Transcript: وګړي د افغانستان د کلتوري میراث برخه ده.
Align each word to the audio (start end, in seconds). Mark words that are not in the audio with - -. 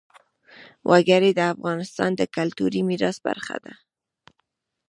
وګړي 0.89 1.31
د 1.35 1.41
افغانستان 1.53 2.11
د 2.15 2.21
کلتوري 2.35 2.81
میراث 2.89 3.17
برخه 3.27 3.55
ده. 3.63 3.73